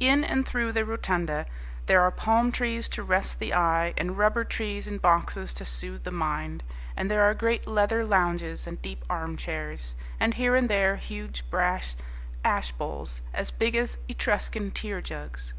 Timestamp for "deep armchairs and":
8.82-10.34